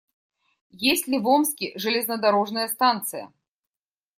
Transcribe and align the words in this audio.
Есть 0.83 1.07
ли 1.07 1.19
в 1.19 1.27
Омске 1.27 1.73
железнодорожная 1.75 2.67
станция? 2.69 3.31